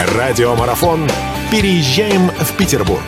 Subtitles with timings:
[0.00, 1.10] Радиомарафон
[1.50, 3.02] «Переезжаем в Петербург».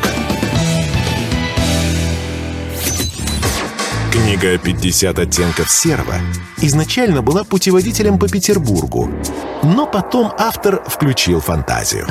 [4.11, 6.17] Книга «50 оттенков серого»
[6.57, 9.09] изначально была путеводителем по Петербургу,
[9.63, 12.09] но потом автор включил фантазию.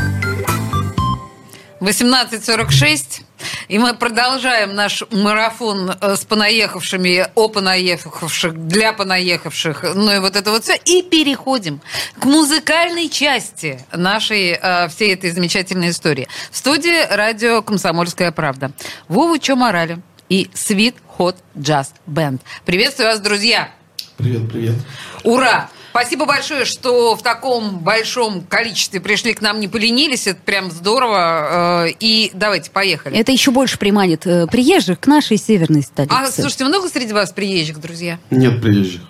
[1.82, 3.24] 18.46.
[3.70, 10.36] И мы продолжаем наш марафон э, с понаехавшими, о понаехавших, для понаехавших, ну и вот
[10.36, 10.76] это вот все.
[10.76, 11.80] И переходим
[12.20, 16.28] к музыкальной части нашей э, всей этой замечательной истории.
[16.50, 18.72] В студии радио «Комсомольская правда».
[19.08, 20.00] Вова Чо Морали
[20.30, 22.40] и Sweet Hot Jazz Band.
[22.66, 23.70] Приветствую вас, друзья!
[24.18, 24.76] Привет, привет.
[25.24, 25.70] Ура!
[26.00, 30.28] Спасибо большое, что в таком большом количестве пришли к нам, не поленились.
[30.28, 31.88] Это прям здорово.
[31.88, 33.18] Э, и давайте, поехали.
[33.18, 36.16] Это еще больше приманит э, приезжих к нашей северной столице.
[36.18, 38.18] А, слушайте, много среди вас приезжих, друзья?
[38.30, 39.02] Нет приезжих.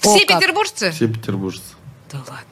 [0.00, 0.90] Все О, петербуржцы?
[0.90, 1.62] Все петербуржцы.
[2.10, 2.51] Да ладно.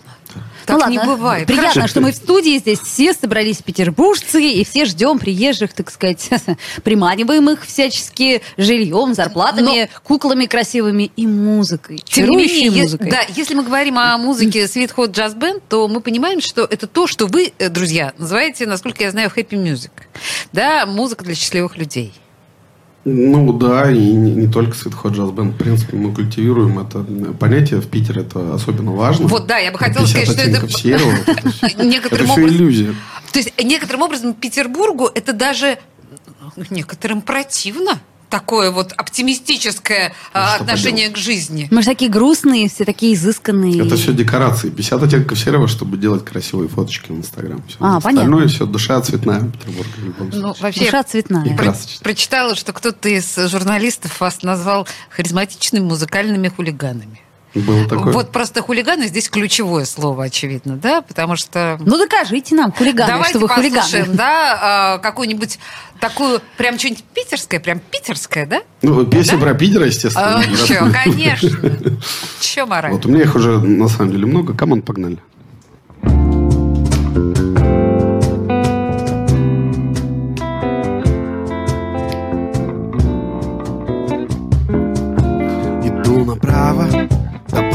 [0.71, 1.47] Ну Так не ладно, бывает.
[1.47, 1.89] Приятно, Хорошо.
[1.89, 6.29] что мы в студии здесь все собрались петербуржцы, и все ждем приезжих, так сказать,
[6.85, 12.03] приманиваем их всячески жильем, зарплатами, куклами красивыми и музыкой.
[12.05, 13.11] Тем не менее, музыкой.
[13.11, 16.87] да, если мы говорим о музыке Sweet Hot Jazz Band, то мы понимаем, что это
[16.87, 19.91] то, что вы, э, друзья, называете, насколько я знаю, happy music.
[20.53, 22.13] Да, музыка для счастливых людей.
[23.05, 25.53] Ну да, и не, не только Jazz Band.
[25.53, 27.05] В принципе, мы культивируем это
[27.39, 28.23] понятие в Питере.
[28.23, 29.27] Это особенно важно.
[29.27, 31.13] Вот, да, я бы хотела 50 сказать, что это- серого.
[31.63, 32.95] Это Некоторым это все образом- иллюзия.
[33.33, 35.79] То есть некоторым образом Петербургу это даже
[36.57, 37.99] ну, некоторым противно.
[38.31, 41.69] Такое вот оптимистическое а, что отношение к жизни.
[41.71, 43.85] Мы же такие грустные, все такие изысканные.
[43.85, 44.71] Это все декорации.
[44.71, 47.63] 50 оттенков серого, чтобы делать красивые фоточки в Инстаграм.
[47.67, 47.77] Всё.
[47.81, 48.49] А, Остальное понятно.
[48.49, 49.51] все душа цветная
[50.01, 51.45] любом Ну, вообще, Душа цветная.
[51.45, 57.21] И про- прочитала, что кто-то из журналистов вас назвал харизматичными музыкальными хулиганами.
[57.55, 58.13] Было такое.
[58.13, 61.79] Вот просто хулиганы здесь ключевое слово, очевидно, да, потому что...
[61.81, 64.17] Ну докажите нам, хулиганы, Давайте что вы послушаем, хулиганы.
[64.17, 65.59] да, а, какую-нибудь
[65.99, 68.63] такую, прям что-нибудь питерское, прям питерское, да?
[68.83, 69.45] Ну, песня Да?
[69.45, 70.39] про Питер, естественно.
[70.39, 71.51] А, чё, конечно.
[72.41, 72.93] Чё Морале.
[72.93, 74.55] Вот у меня их уже на самом деле много.
[74.55, 75.19] Come on, погнали.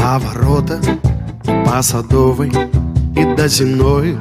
[0.06, 0.78] До поворота
[1.44, 2.52] И по садовой,
[3.16, 4.16] и до земной.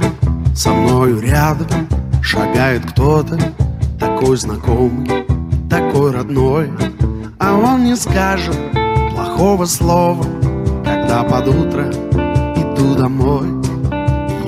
[0.56, 1.68] Со мною рядом
[2.22, 3.38] шагает кто-то
[4.00, 5.25] Такой знакомый,
[5.69, 6.72] такой родной.
[7.40, 8.57] А он не скажет
[9.13, 10.25] плохого слова
[10.84, 11.90] Когда под утро
[12.56, 13.47] иду домой.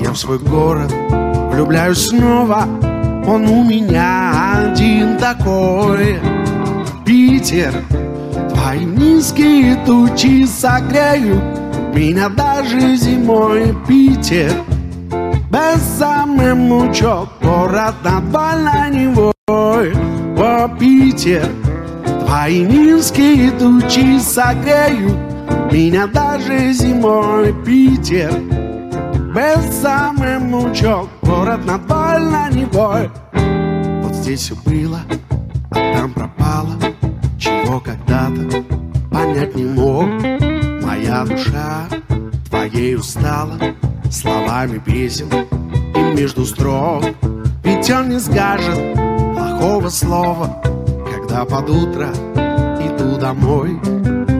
[0.00, 0.92] Я в свой город
[1.52, 2.66] влюбляюсь снова
[3.26, 6.18] Он у меня один такой.
[7.04, 7.74] Питер
[8.68, 11.42] Твои низкие тучи согреют
[11.94, 14.52] Меня даже зимой Питер.
[15.50, 19.94] Без самым лучок Город над больной Невой
[20.36, 21.48] О, Питер.
[22.26, 25.16] Твои низкие тучи согреют
[25.72, 28.34] Меня даже зимой Питер.
[29.34, 33.10] Без самым лучок Город над больной Невой
[34.02, 35.00] Вот здесь и было,
[35.70, 36.27] а там пропало
[39.28, 40.08] понять не мог.
[40.82, 41.86] Моя душа
[42.48, 43.58] твоей устала
[44.10, 45.28] Словами песен
[45.94, 47.04] и между строк.
[47.62, 48.94] Ведь он не скажет
[49.34, 50.62] плохого слова
[51.12, 52.08] Когда под утро
[52.80, 53.78] иду домой.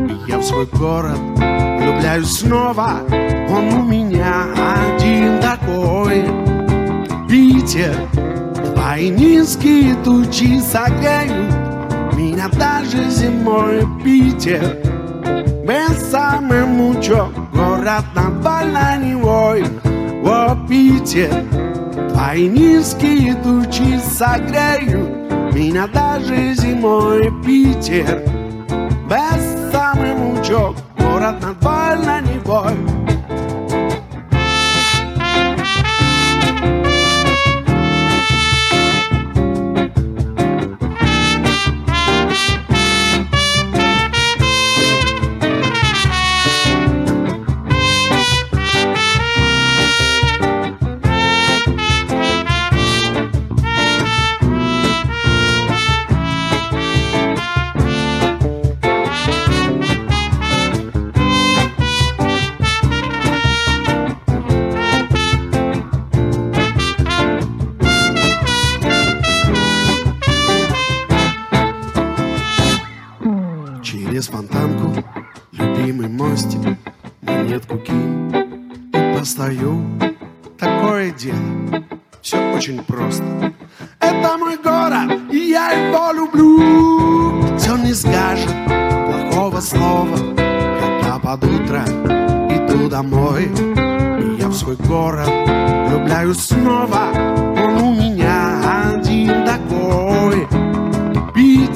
[0.09, 3.01] И я в свой город влюбляюсь снова
[3.51, 4.47] Он у меня
[4.95, 6.25] один такой.
[7.29, 7.95] Питер
[8.75, 11.78] Твои низкие тучи согреют
[12.19, 14.77] Меня даже зимой Питер.
[16.11, 18.05] Самым лучом Город
[18.43, 19.65] больной Невой
[20.25, 21.45] О, Питер
[22.13, 28.25] Твои низкие тучи согреют Меня даже зимой Питер.
[29.09, 32.98] Без самым лучом Город больной Невой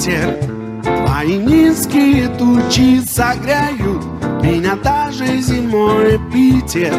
[0.03, 0.35] Питер,
[0.83, 4.03] твои низкие тучи согреют
[4.43, 6.19] меня даже зимой.
[6.33, 6.93] Питер,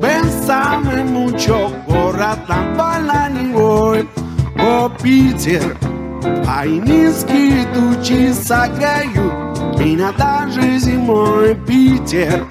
[0.00, 4.08] Бensame mucho, город над Баланевой.
[4.58, 5.76] О, Питер,
[6.44, 11.54] твои низкие тучи согреют меня даже зимой.
[11.66, 12.46] Питер,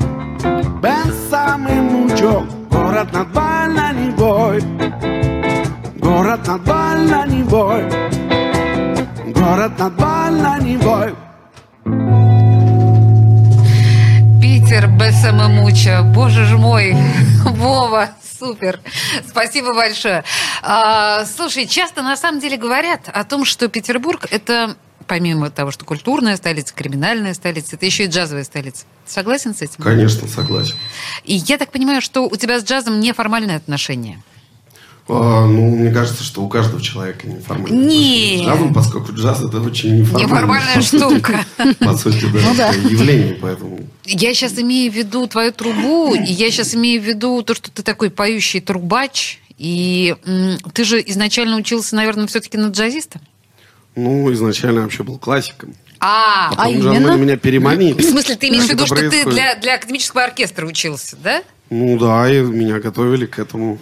[0.83, 4.61] Бensame mucho, город над Баланевой.
[5.99, 8.16] Город над Баланевой.
[9.33, 11.13] Город над Баланевой.
[14.41, 16.01] Питер Бессамамуча.
[16.03, 16.95] Боже ж мой,
[17.43, 18.79] Вова, супер.
[19.27, 20.23] Спасибо большое.
[20.61, 24.77] А, слушай, часто на самом деле говорят о том, что Петербург это
[25.07, 28.85] помимо того, что культурная столица, криминальная столица, это еще и джазовая столица.
[29.05, 29.83] Согласен с этим?
[29.83, 30.75] Конечно, согласен.
[31.23, 34.21] И я так понимаю, что у тебя с джазом неформальные отношения.
[35.09, 37.85] А, ну, мне кажется, что у каждого человека неформальное Не.
[37.85, 41.45] отношение с джазом, поскольку джаз это очень неформальная, Неформальная штука.
[41.79, 42.69] По сути, да, Ну да.
[42.73, 43.79] явление, поэтому...
[44.05, 47.71] Я сейчас имею в виду твою трубу, и я сейчас имею в виду то, что
[47.71, 50.15] ты такой поющий трубач, и
[50.73, 53.21] ты же изначально учился, наверное, все-таки на джазиста?
[53.95, 55.73] Ну, изначально вообще был классиком.
[55.99, 57.15] А, Потом а же именно?
[57.15, 57.99] меня переманили.
[57.99, 61.41] в смысле, ты имеешь в виду, что ты для, для академического оркестра учился, да?
[61.69, 63.79] Ну да, и меня готовили к этому.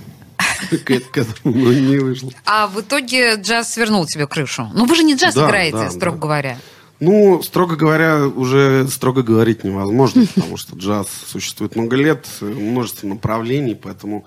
[0.70, 2.32] К к этому, но не вышло.
[2.46, 4.70] А в итоге джаз свернул тебе крышу.
[4.74, 6.58] Ну, вы же не джаз играете, строго говоря.
[7.00, 13.76] Ну, строго говоря, уже строго говорить невозможно, потому что джаз существует много лет, множество направлений,
[13.76, 14.26] поэтому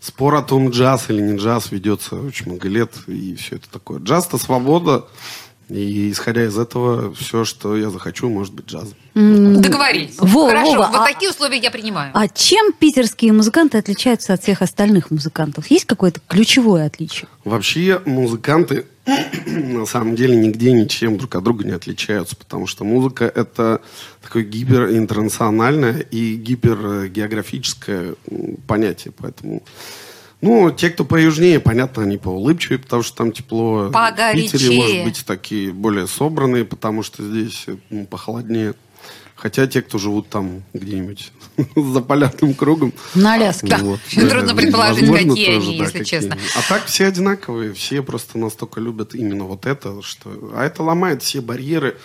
[0.00, 4.00] спор о том, джаз или не джаз, ведется очень много лет, и все это такое.
[4.00, 5.06] Джаз– это свобода,
[5.70, 8.94] и исходя из этого, все, что я захочу, может быть джазом.
[9.14, 10.16] Договорились.
[10.18, 12.10] Вова, Хорошо, Вова, вот а- такие условия я принимаю.
[12.14, 15.70] А чем питерские музыканты отличаются от всех остальных музыкантов?
[15.70, 17.28] Есть какое-то ключевое отличие?
[17.44, 18.86] Вообще музыканты
[19.46, 23.80] на самом деле нигде ничем друг от друга не отличаются, потому что музыка это
[24.22, 28.14] такое гиперинтернациональное и гипергеографическое
[28.66, 29.62] понятие, поэтому
[30.40, 33.90] ну, те, кто поюжнее, понятно, они поулыбчивее, потому что там тепло.
[33.92, 34.48] Погорячее.
[34.48, 38.74] В Питере, может быть, такие более собранные, потому что здесь ну, похолоднее.
[39.40, 41.32] Хотя те, кто живут там где-нибудь
[41.76, 43.68] за полярным кругом, На Аляске.
[43.68, 43.82] Да.
[43.82, 46.34] Очень трудно предположить, возможно, какие тоже, они, да, если какие честно.
[46.34, 46.42] они.
[46.56, 50.52] А так все одинаковые, все просто настолько любят именно вот это, что...
[50.54, 51.96] А это ломает все барьеры,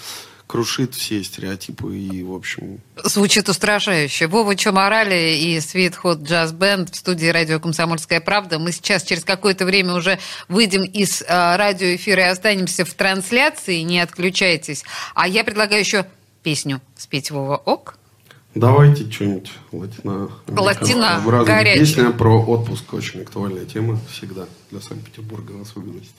[0.48, 2.80] крушит все стереотипы и, в общем...
[3.04, 4.28] Звучит устрашающе.
[4.28, 8.60] Вова Чоморали и Sweet Hot Jazz Band в студии радио «Комсомольская правда».
[8.60, 13.82] Мы сейчас через какое-то время уже выйдем из а, радиоэфира и останемся в трансляции.
[13.82, 14.84] Не отключайтесь.
[15.14, 16.06] А я предлагаю еще
[16.44, 17.98] песню спеть Вова Ок.
[18.54, 20.30] Давайте что-нибудь латино...
[20.48, 21.80] Латино, горячее.
[21.86, 26.16] Песня про отпуск, очень актуальная тема всегда для Санкт-Петербурга в особенности.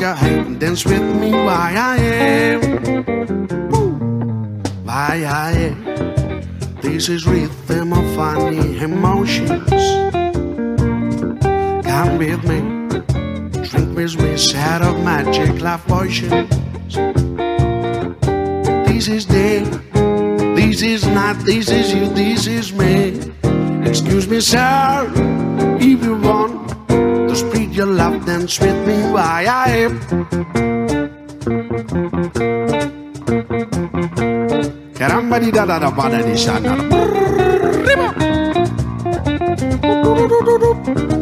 [0.00, 1.32] Your head and dance with me.
[1.32, 2.60] Why I am,
[4.84, 5.84] why I am.
[6.80, 9.68] This is rhythm of funny emotions.
[11.86, 12.60] Come with me,
[13.68, 16.48] drink with me, set of magic life potions.
[18.86, 19.64] This is day,
[20.54, 23.32] this is not, this is you, this is me.
[23.88, 25.10] Excuse me, sir,
[25.80, 26.61] if you want
[27.72, 29.98] your love, dance with me while I am.
[34.98, 35.78] Da da da
[40.40, 41.21] da da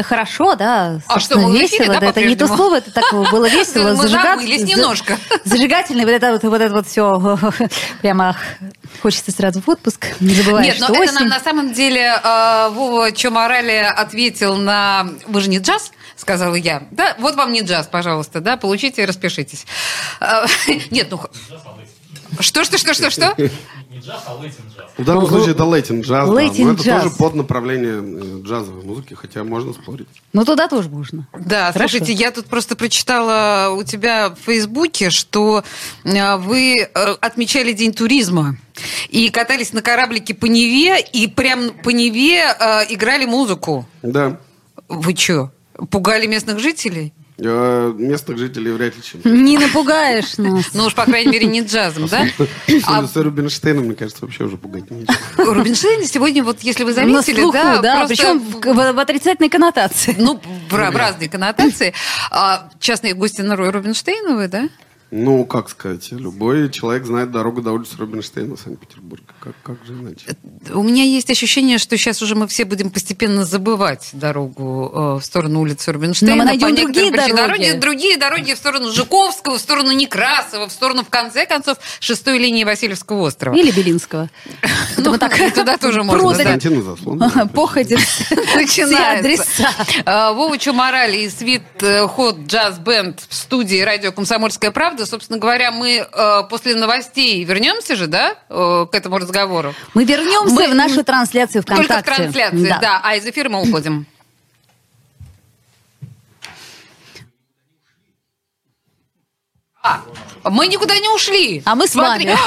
[0.00, 1.00] Это хорошо, да.
[1.08, 2.00] А что, мы в эфире, весело.
[2.00, 3.94] да, это не то слово, это так было весело.
[3.94, 5.18] Мы зажигат- забылись за- немножко.
[5.44, 7.38] Зажигательный, вот это вот, вот это вот все.
[8.00, 8.34] Прямо
[9.02, 10.06] хочется сразу в отпуск.
[10.20, 11.14] Не забываешь, Нет, но что это осень.
[11.20, 16.82] нам на самом деле э, Вова Чоморали ответил на «Вы же не джаз?» сказала я.
[16.90, 19.66] Да, вот вам не джаз, пожалуйста, да, получите и распишитесь.
[20.20, 20.46] Э,
[20.90, 21.20] Нет, ну...
[22.40, 23.36] Что, что, что, что, что?
[24.96, 26.34] В данном случае это лейтинг джаз, да.
[26.34, 27.02] Лейтинг но это джаз.
[27.02, 30.08] тоже под направление э, джазовой музыки, хотя можно спорить.
[30.32, 31.26] Ну, туда тоже можно.
[31.32, 31.98] Да, Хорошо.
[31.98, 35.64] слушайте, я тут просто прочитала у тебя в Фейсбуке, что
[36.04, 36.88] э, вы э,
[37.20, 38.56] отмечали День туризма
[39.08, 43.86] и катались на кораблике по Неве, и прям по Неве э, играли музыку.
[44.02, 44.38] Да.
[44.88, 45.50] Вы что,
[45.90, 47.12] пугали местных жителей?
[47.42, 49.20] Э, Местных жителей вряд ли чем.
[49.24, 50.66] Не напугаешь нас.
[50.74, 52.26] Ну уж, по крайней мере, не джазом, да?
[52.86, 55.14] А С Рубинштейном, мне кажется, вообще уже пугать нечего.
[55.36, 60.14] Рубинштейн сегодня, вот если вы заметили, да, причем в, отрицательной коннотации.
[60.18, 61.94] Ну, в, разные коннотации.
[62.30, 64.68] А, частные гости на Рубинштейновой, да?
[65.12, 69.24] Ну, как сказать, любой человек знает дорогу до улицы Рубинштейна в Санкт-Петербурге.
[69.40, 70.36] Как, как же иначе?
[70.72, 75.24] У меня есть ощущение, что сейчас уже мы все будем постепенно забывать дорогу э, в
[75.24, 76.34] сторону улицы Рубинштейна.
[76.36, 77.36] Но мы найдем по другие причинам.
[77.36, 77.64] дороги.
[77.64, 82.38] Дороги- Другие дороги в сторону Жуковского, в сторону Некрасова, в сторону, в конце концов, шестой
[82.38, 83.54] линии Васильевского острова.
[83.56, 84.30] Или Белинского.
[84.96, 86.22] Ну, мы так и туда тоже можно.
[86.28, 87.48] Константина Заслон.
[87.54, 87.98] Походит.
[88.54, 89.68] Начинается.
[90.04, 94.99] А, Вова Чумарали и Свит э, Хот Джаз Бенд в студии радио «Комсомольская правда».
[95.06, 99.74] Собственно говоря, мы э, после новостей вернемся же, да, э, к этому разговору?
[99.94, 102.10] Мы вернемся Мы- в нашу трансляцию Только ВКонтакте.
[102.12, 103.00] в трансляции, да.
[103.02, 104.06] А из эфира мы уходим.
[110.44, 111.62] Мы никуда не ушли.
[111.64, 112.26] А мы с Смотри.
[112.26, 112.38] вами.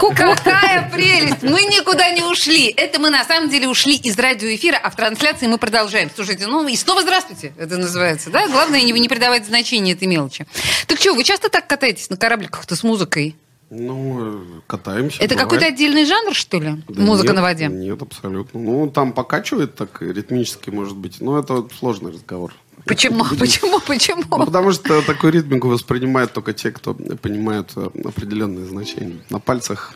[0.16, 1.42] Какая прелесть!
[1.42, 2.68] Мы никуда не ушли.
[2.68, 6.10] Это мы на самом деле ушли из радиоэфира, а в трансляции мы продолжаем.
[6.14, 8.48] Слушайте, ну и снова здравствуйте, это называется, да?
[8.48, 10.46] Главное не, не придавать значения этой мелочи.
[10.86, 13.36] Так что, вы часто так катаетесь на корабликах-то с музыкой?
[13.70, 15.22] Ну, э, катаемся.
[15.22, 15.50] Это бывает.
[15.50, 16.82] какой-то отдельный жанр, что ли?
[16.86, 17.66] Да Музыка нет, на воде?
[17.66, 18.60] Нет, абсолютно.
[18.60, 21.20] Ну, там покачивает так ритмически, может быть.
[21.20, 22.52] Но это сложный разговор.
[22.86, 23.24] Почему?
[23.38, 23.70] Почему?
[23.72, 24.22] Ну, Почему?
[24.24, 29.18] потому что такую ритмику воспринимают только те, кто понимают э, определенные значения.
[29.30, 29.94] На пальцах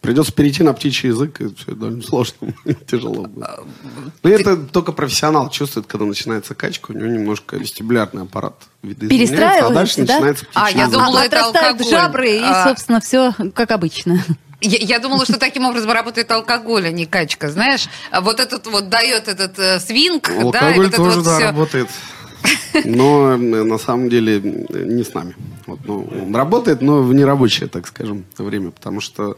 [0.00, 2.54] придется перейти на птичий язык, и все довольно сложно,
[2.90, 3.48] тяжело будет.
[4.22, 9.70] Но это только профессионал чувствует, когда начинается качка, у него немножко вестибулярный аппарат видоизменяется, а
[9.70, 10.14] дальше Перестраивается, да?
[10.14, 10.98] начинается А, птичий я язык.
[10.98, 11.86] думала, А это алкоголь.
[11.86, 12.68] жабры, и, А.
[12.68, 14.24] собственно, все как обычно.
[14.64, 17.50] Я, я думала, что таким образом работает алкоголь, а не качка.
[17.50, 21.16] Знаешь, А вот этот вот дает этот э, свинг, да, и Алкоголь вот это тоже,
[21.16, 21.44] вот да, все.
[21.46, 21.88] работает.
[22.84, 25.36] Но на самом деле не с нами.
[25.66, 28.70] Вот, ну, он работает, но в нерабочее, так скажем, время.
[28.70, 29.36] Потому что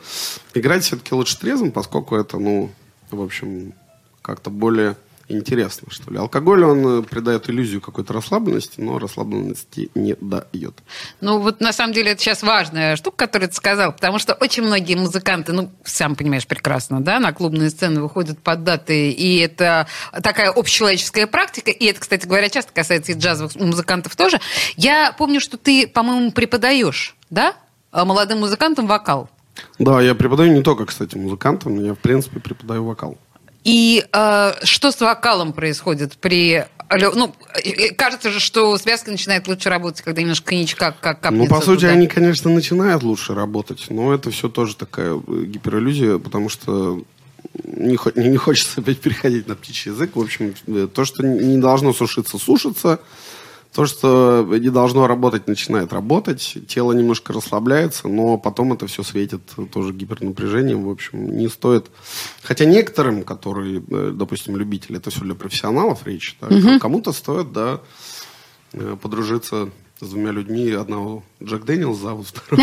[0.54, 2.70] играть все-таки лучше трезвым, поскольку это, ну,
[3.10, 3.72] в общем,
[4.22, 4.96] как-то более
[5.28, 6.18] интересно, что ли.
[6.18, 10.74] Алкоголь, он э, придает иллюзию какой-то расслабленности, но расслабленности не дает.
[11.20, 14.62] Ну, вот на самом деле это сейчас важная штука, которую ты сказал, потому что очень
[14.62, 19.86] многие музыканты, ну, сам понимаешь прекрасно, да, на клубные сцены выходят под даты, и это
[20.22, 24.40] такая общечеловеческая практика, и это, кстати говоря, часто касается и джазовых музыкантов тоже.
[24.76, 27.54] Я помню, что ты, по-моему, преподаешь, да?
[27.92, 29.28] э, молодым музыкантам вокал.
[29.78, 33.16] Да, я преподаю не только, кстати, музыкантам, я, в принципе, преподаю вокал.
[33.64, 36.66] И э, что с вокалом происходит при...
[36.90, 37.34] Ну,
[37.96, 41.80] кажется же, что связка начинает лучше работать, когда немножко коньячка как капнется Ну, по сути,
[41.80, 41.92] туда.
[41.92, 47.02] они, конечно, начинают лучше работать, но это все тоже такая э, гипериллюзия, потому что
[47.64, 50.14] не, не хочется опять переходить на птичий язык.
[50.14, 53.00] В общем, э, то, что не должно сушиться, сушится.
[53.74, 56.58] То, что не должно работать, начинает работать.
[56.68, 60.84] Тело немножко расслабляется, но потом это все светит тоже гипернапряжением.
[60.84, 61.86] В общем, не стоит...
[62.42, 66.36] Хотя некоторым, которые, э, допустим, любители, это все для профессионалов речь.
[66.40, 67.80] да, Кому-то стоит, да,
[68.72, 70.70] э, подружиться с двумя людьми.
[70.72, 72.62] Одного Джек Дэниелс зовут, второго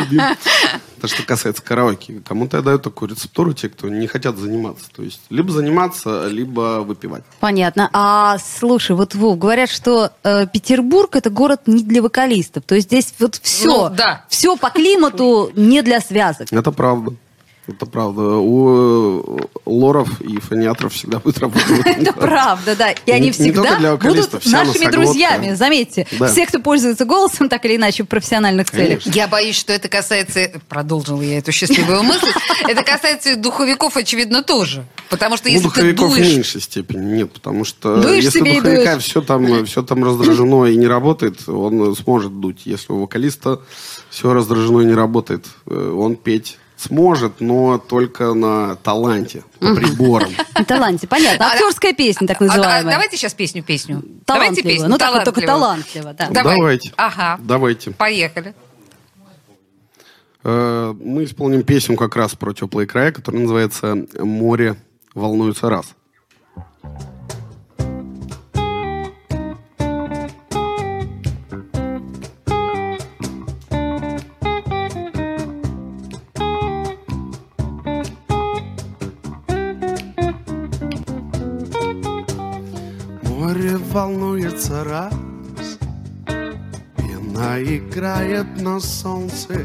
[0.00, 0.20] Любим.
[1.00, 2.20] То, что касается караоке.
[2.26, 4.84] Кому-то я даю такую рецептуру, те, кто не хотят заниматься.
[4.94, 7.24] То есть, либо заниматься, либо выпивать.
[7.40, 7.88] Понятно.
[7.92, 12.64] А слушай, вот Вов, говорят, что э, Петербург это город не для вокалистов.
[12.64, 14.24] То есть здесь вот все, Ну, да.
[14.28, 16.48] все по климату не для связок.
[16.52, 17.14] Это правда.
[17.70, 18.22] Это правда.
[18.22, 21.86] У э, лоров и фониатров всегда будет работать.
[21.86, 22.90] Это правда, да.
[22.90, 26.06] И они всегда будут нашими друзьями, заметьте.
[26.28, 29.06] Все, кто пользуется голосом, так или иначе, в профессиональных целях.
[29.06, 30.50] Я боюсь, что это касается...
[30.68, 32.28] Продолжила я эту счастливую мысль.
[32.68, 34.84] Это касается духовиков, очевидно, тоже.
[35.08, 36.34] Потому что если ты духовиков в дуешь...
[36.34, 39.04] меньшей степени нет, потому что Дуешь если духовика дуешь.
[39.04, 42.62] все там, все там раздражено и не работает, он сможет дуть.
[42.64, 43.60] Если у вокалиста
[44.10, 50.30] все раздражено и не работает, э, он петь сможет, но только на таланте, по приборам.
[50.54, 51.46] На таланте, понятно.
[51.46, 52.92] А- Актерская песня, так А- а называемая.
[52.94, 54.02] давайте сейчас песню-песню.
[54.26, 54.88] Давайте песню.
[54.88, 56.14] Ну, так только талантливо.
[56.14, 56.28] да.
[56.30, 56.56] Давай.
[56.56, 56.92] Давайте.
[56.96, 57.38] Ага.
[57.42, 57.90] Давайте.
[57.92, 58.54] Поехали.
[60.42, 64.76] Э, Мы исполним песню как раз про теплые края, которая называется «Море
[65.14, 65.86] волнуется раз».
[66.82, 66.96] Море
[83.90, 85.12] волнуется раз,
[86.96, 89.64] Пена играет на солнце,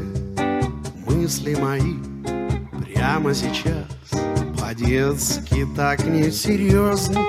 [1.06, 1.94] мысли мои
[2.84, 3.86] прямо сейчас.
[4.60, 7.20] По-детски так несерьезно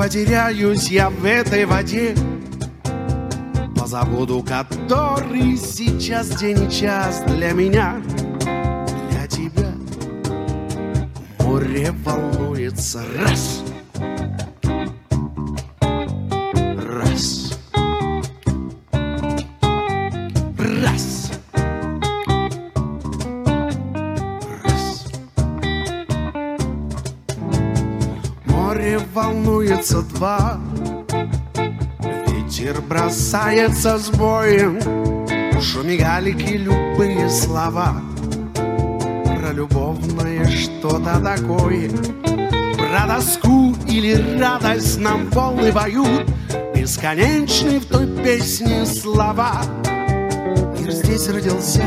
[0.00, 2.14] Потеряюсь я в этой воде.
[3.76, 8.00] Позабуду, который сейчас день и час Для меня,
[9.10, 9.74] для тебя
[11.40, 13.02] Море волнуется.
[13.18, 13.59] Раз
[29.12, 30.60] волнуется два.
[32.28, 34.80] Ветер бросается с боем.
[35.60, 38.00] Шуми галики любые слова.
[38.54, 41.90] Про любовное что-то такое.
[42.76, 46.26] Про тоску или радость нам волны поют.
[46.74, 49.62] Бесконечны в той песне слова.
[50.78, 51.84] Мир здесь родился,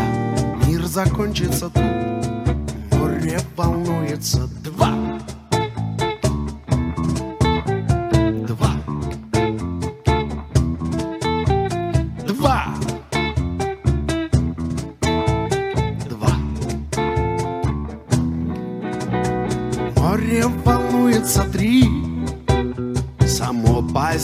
[0.67, 1.83] мир закончится тут.
[2.91, 4.47] Море волнуется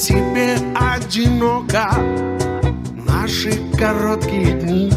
[0.10, 1.90] по себе одиноко.
[3.06, 4.92] Наши короткие дни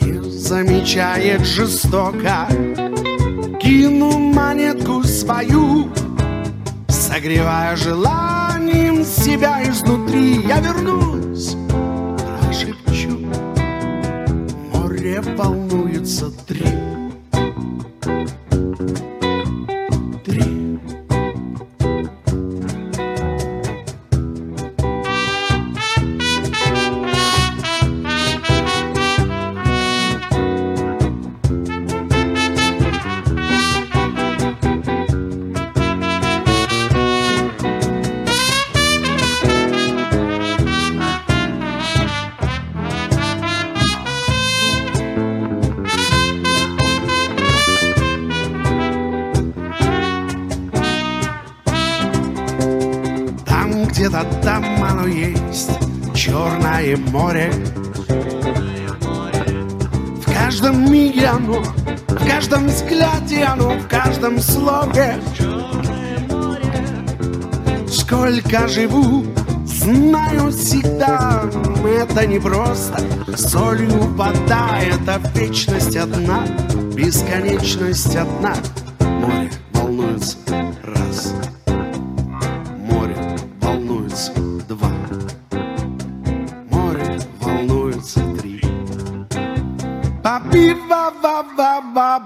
[0.00, 2.48] Не замечает жестоко.
[3.60, 5.90] Кину монетку свою
[6.88, 10.40] Согревая желанием себя изнутри.
[10.46, 11.56] Я вернусь,
[12.40, 13.18] прошепчу
[14.72, 16.64] Море волнуется Три
[53.96, 55.70] где-то там оно есть.
[56.14, 57.50] Черное море.
[60.20, 65.16] В каждом миге оно В каждом взгляде оно В каждом слове
[67.88, 69.24] Сколько живу
[69.64, 71.44] Знаю всегда,
[71.86, 73.00] это не просто.
[73.36, 76.44] Солью вода, это вечность одна
[76.94, 78.54] Бесконечность одна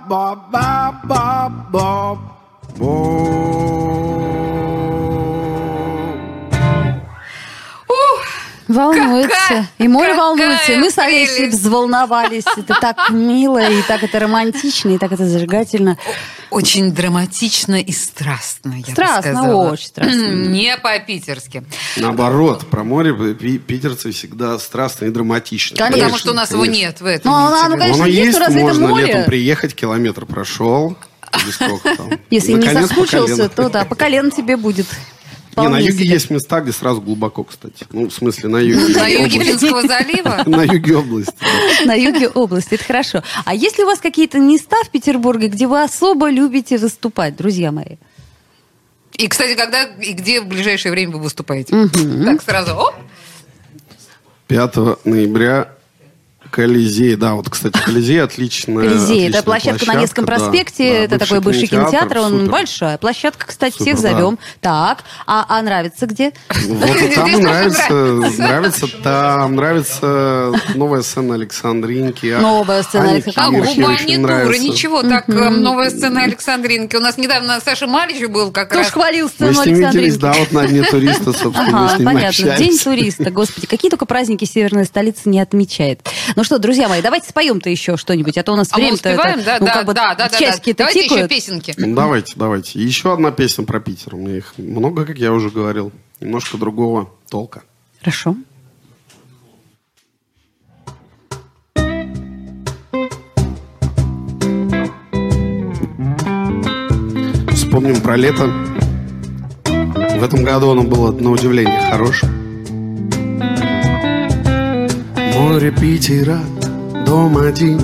[0.09, 0.50] Bob,
[8.75, 9.37] Волнуется.
[9.49, 10.73] Какая- и море волнуется.
[10.73, 12.45] И мы с Олесей взволновались.
[12.57, 15.99] Это так мило, и так это романтично, и так это зажигательно.
[16.51, 19.71] Очень драматично и страстно, я бы Страстно, сказала.
[19.73, 20.27] очень страстно.
[20.35, 21.65] Не по-питерски.
[21.97, 25.77] Наоборот, про море пи- питерцы всегда страстные и драматичные.
[25.79, 26.05] Конечно.
[26.05, 26.81] Потому что у нас его конечно.
[26.81, 27.31] нет в этом.
[27.33, 27.79] Ну, а оно, Питере.
[27.79, 29.07] конечно, Оно есть, есть, но это можно море?
[29.07, 30.97] летом приехать, километр прошел.
[31.45, 32.11] Или сколько там.
[32.31, 34.87] Если не Наконец, по соскучился, то да, по колено тебе будет.
[35.57, 36.07] Не, на юге себе.
[36.07, 37.87] есть места, где сразу глубоко, кстати.
[37.91, 38.95] Ну, в смысле, на юге.
[38.95, 39.41] На юге.
[39.41, 40.43] Финского залива?
[40.47, 41.35] На юге области.
[41.85, 43.23] На юге области, это хорошо.
[43.45, 47.73] А есть ли у вас какие-то места в Петербурге, где вы особо любите выступать, друзья
[47.73, 47.97] мои?
[49.15, 51.89] И, кстати, когда и где в ближайшее время вы выступаете?
[52.25, 52.95] Так, сразу, оп,
[54.47, 55.73] 5 ноября
[56.51, 58.89] Колизей, да, вот, кстати, Колизей отличная.
[58.89, 62.51] Колизей, это отличная площадка, на Невском да, проспекте, да, это такой бывший кинотеатр, он супер.
[62.51, 64.11] большая площадка, кстати, Супер, всех да.
[64.13, 64.39] зовем.
[64.61, 66.33] Так, а, а нравится где?
[66.67, 72.27] Вот там нравится, тоже нравится, там нравится новая сцена Александринки.
[72.27, 74.15] а- Новая сцена Александринки.
[74.15, 74.63] а нравится.
[74.63, 76.97] ничего, так, э, новая сцена Александринки.
[76.97, 78.91] У нас недавно Саша Малич был как раз.
[78.91, 80.19] хвалил Мы сцену Александринки?
[80.19, 82.57] да, вот на Дне туриста, собственно, понятно.
[82.57, 86.01] День туриста, господи, какие только праздники северная столица не отмечает.
[86.41, 89.11] Ну что, друзья мои, давайте споем-то еще что-нибудь, а то у нас А мы время-то
[89.11, 91.29] успеваем, это, да, ну, да, как бы да, да, да, Давайте еще тикают.
[91.29, 91.75] песенки.
[91.77, 92.81] Ну, давайте, давайте.
[92.83, 94.15] Еще одна песня про Питер.
[94.15, 95.93] У меня их много, как я уже говорил.
[96.19, 97.63] Немножко другого толка.
[97.99, 98.37] Хорошо.
[107.53, 108.47] Вспомним про лето.
[109.67, 112.40] В этом году оно было, на удивление, хорошим.
[115.81, 116.41] Питера,
[117.07, 117.81] дом один,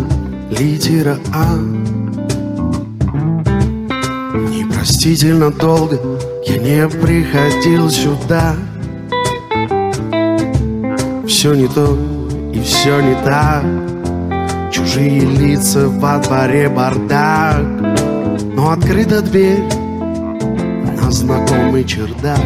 [0.51, 1.57] литера А.
[4.51, 5.99] Непростительно долго
[6.45, 8.55] я не приходил сюда.
[11.27, 11.99] Все не то
[12.53, 13.65] и все не так.
[14.71, 17.65] Чужие лица во дворе бардак.
[18.55, 19.65] Но открыта дверь
[21.01, 22.45] на знакомый чердак.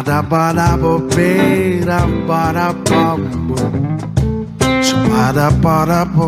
[0.00, 3.56] Па-да-бо-я-бо, па-да-ба-да-бо-бе-да, ба-да-ба-бо.
[4.82, 6.26] Ша-ба-да-ба-да-бо,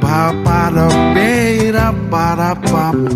[0.00, 3.08] ба-ба-да-бе-да, ба-да-ба-бо.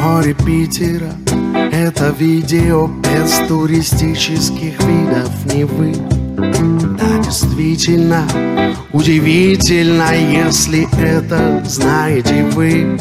[0.00, 1.12] Море Питера—
[1.72, 5.92] это видео без туристических видов Невы.
[6.96, 8.22] Да, действительно,
[8.92, 12.98] удивительно, если это знаете вы.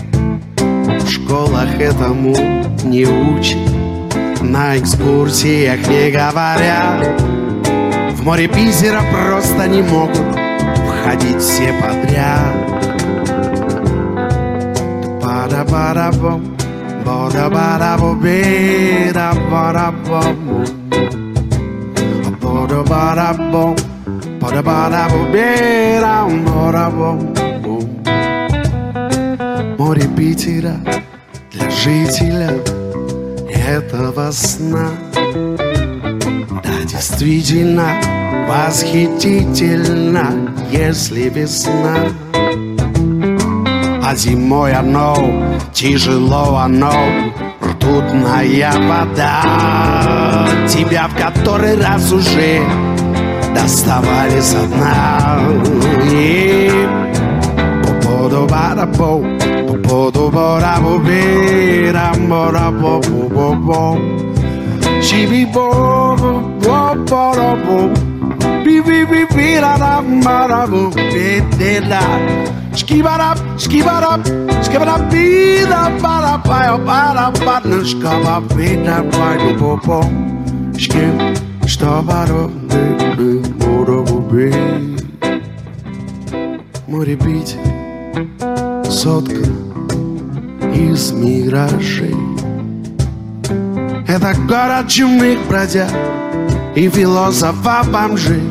[1.00, 2.36] В школах этому
[2.84, 3.79] не учат,
[4.42, 7.22] на экскурсиях не говорят.
[8.14, 10.38] В море Бизера просто не могут
[10.88, 12.56] входить все подряд.
[15.22, 16.58] Бада бада бом
[17.06, 20.66] бада бада бобеда бада бом
[22.42, 23.76] бада бада бом
[24.42, 27.36] бада бада бобеда бада бом
[29.78, 30.76] Море Питера
[31.52, 32.52] для жителя
[33.70, 34.90] этого сна.
[35.14, 37.94] Да, действительно
[38.48, 41.98] восхитительно, если весна.
[44.04, 45.16] А зимой оно,
[45.72, 46.96] тяжело оно,
[47.64, 50.48] ртутная вода.
[50.68, 52.64] Тебя в который раз уже
[53.54, 55.42] доставали со дна.
[56.12, 56.72] И
[59.84, 60.98] Bodo bora bo
[61.94, 63.82] ram bora bo bo bo bo.
[65.02, 66.32] She be bo bo
[66.64, 67.78] bo bora bo.
[68.64, 72.02] Be be be be la la bora bo be de la.
[72.74, 74.22] Skibar up, skibar up,
[74.64, 79.72] skibar up, be la bara pa bara pa no skaba be da pa bo bo
[79.86, 80.00] bo.
[80.78, 81.16] Skib,
[81.68, 82.84] stabar up, be
[83.18, 84.50] be bora bo be.
[86.88, 87.58] More beat.
[88.90, 89.69] Сотка
[90.74, 92.16] из миражей.
[94.08, 95.92] Это город чумных бродяг
[96.76, 98.44] и философа-бомжей.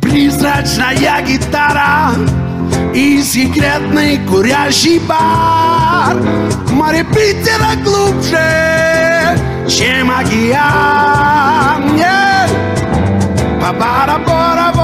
[0.00, 2.12] Призрачная гитара
[2.94, 6.16] И секретный курящий бар
[6.72, 12.26] Море Питера глубже, чем океан yeah.
[13.60, 14.75] Ба-ба-да-ба-да-ба,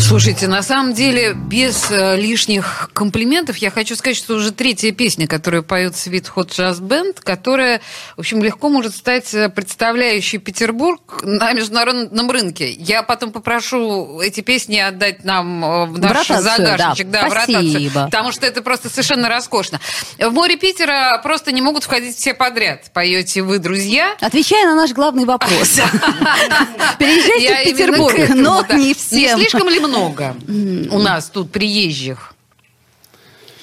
[0.07, 5.27] Слушайте, на самом деле, без э, лишних комплиментов, я хочу сказать, что уже третья песня,
[5.27, 7.81] которую поет Sweet Hot Jazz Band, которая,
[8.17, 12.71] в общем, легко может стать э, представляющей Петербург на международном рынке.
[12.71, 17.23] Я потом попрошу эти песни отдать нам э, в наш ротацию, загашничек, да.
[17.23, 18.05] да, в ротацию, Спасибо.
[18.05, 19.81] потому что это просто совершенно роскошно.
[20.21, 22.93] В море Питера просто не могут входить все подряд.
[22.93, 24.15] Поете вы, друзья.
[24.21, 25.81] Отвечая на наш главный вопрос.
[27.01, 29.41] Переезжайте в Петербург, но не Не всем.
[29.41, 32.35] слишком ли много у нас тут приезжих?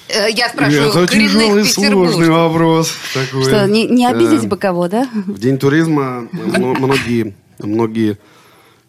[0.09, 2.93] Э, Я спрашиваю, Это коренных тяжелый, сложный вопрос.
[3.13, 3.43] такой.
[3.43, 5.07] Что, не, не обидеть Э, бы кого, да?
[5.13, 8.17] В день туризма мно- многие, многие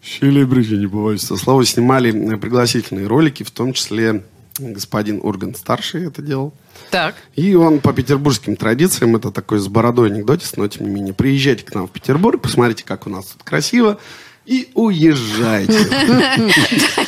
[0.03, 4.23] селебрити, не этого слова, снимали э, пригласительные ролики, в том числе
[4.59, 6.53] господин Ургант старший это делал.
[6.91, 7.15] Так.
[7.35, 11.63] И он по петербургским традициям, это такой с бородой анекдотис, но тем не менее, приезжайте
[11.65, 13.97] к нам в Петербург, посмотрите, как у нас тут красиво,
[14.45, 15.73] и уезжайте.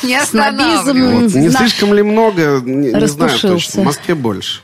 [0.03, 1.35] Не останавливайтесь.
[1.35, 3.81] Не слишком ли много, не, знаю точно.
[3.81, 4.61] В Москве больше.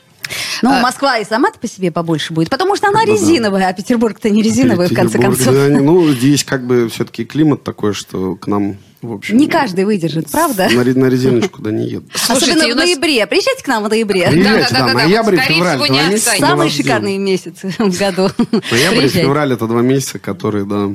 [0.61, 3.11] Ну, А Москва и сама по себе побольше будет, потому что она Ну да.
[3.11, 5.53] резиновая, а Петербург-то не резиновый, в конце Петербург, концов.
[5.53, 9.37] да, ну, здесь как бы все-таки климат такой, что к нам, в общем...
[9.37, 10.69] Не каждый выдержит, правда?
[10.71, 12.09] На, на резиночку, да, не едут.
[12.15, 13.27] Слушайте, Особенно в нас- ноябре.
[13.27, 14.27] Приезжайте к нам в ноябре.
[14.31, 16.35] Приезжайте, да, да, да, да, ноябрь, вот, скорее февраль, всего, не месяца.
[16.39, 18.29] Самые шикарные месяцы в году.
[18.71, 20.89] Ноябрь и февраль это два месяца, которые, да,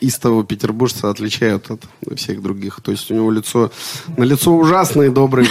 [0.00, 1.84] истого петербуржца отличают от
[2.16, 2.80] всех других.
[2.82, 3.70] То есть у него лицо,
[4.16, 5.46] на лицо ужасное доброе.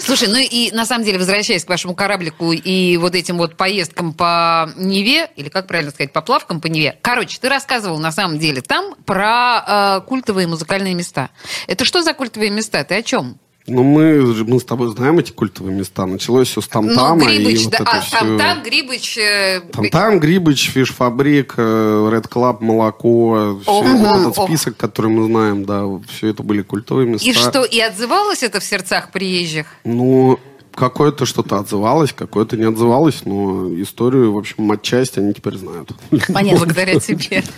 [0.00, 4.12] Слушай, ну и на самом деле, возвращаясь к вашему кораблику и вот этим вот поездкам
[4.12, 6.98] по Неве, или как правильно сказать, поплавкам по Неве.
[7.02, 11.30] Короче, ты рассказывал на самом деле там про э, культовые музыкальные места.
[11.66, 12.84] Это что за культовые места?
[12.84, 13.38] Ты о чем?
[13.68, 16.04] Ну, мы, мы с тобой знаем эти культовые места.
[16.04, 17.30] Началось все с Ну, Тамтама.
[17.30, 17.78] и Грибыч, вот да.
[17.78, 18.18] это А, всё.
[18.18, 19.18] там, там Грибыч...
[19.18, 24.46] э, Там-там, Грибыч, Fish Fabrique, Red Club, Молоко, всё Ого, это- этот ого.
[24.48, 27.28] список, который мы знаем, да, все это были культовые места.
[27.28, 29.66] И что, и отзывалось это в сердцах приезжих?
[29.84, 30.40] Ну,
[30.74, 35.92] какое-то что-то отзывалось, какое-то не отзывалось, но историю, в общем, отчасти они теперь знают.
[36.32, 36.58] Понятно.
[36.66, 37.44] Благодаря тебе.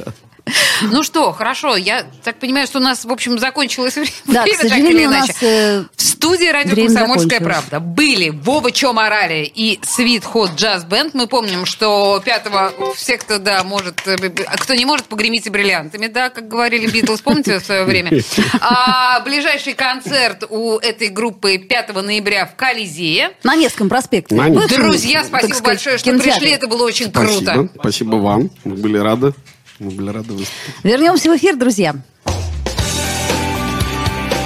[0.83, 4.45] Ну что, хорошо, я так понимаю, что у нас, в общем, закончилось время, Да, к
[4.45, 5.33] так или сожалению, у иначе.
[5.33, 10.87] нас, э, В студии радио «Комсомольская правда» были Вова Чё Морале и Sweet Hot Jazz
[10.89, 11.11] Band.
[11.15, 14.17] Мы помним, что пятого все, кто, да, может, э,
[14.59, 18.11] кто не может, погремите бриллиантами, да, как говорили Битлз, помните в свое время?
[18.61, 23.31] А ближайший концерт у этой группы 5 ноября в Колизее.
[23.43, 24.35] На Невском проспекте.
[24.35, 24.49] На.
[24.49, 26.33] Бывшем, Друзья, спасибо сказать, большое, что кинотеатре.
[26.41, 27.53] пришли, это было очень Спасибо.
[27.53, 27.69] круто.
[27.79, 28.51] Спасибо вам.
[28.65, 29.33] Мы были рады.
[29.79, 30.75] Мы были рады выступить.
[30.83, 31.95] Вернемся в эфир, друзья.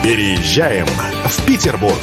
[0.03, 2.01] Переезжаем в Петербург.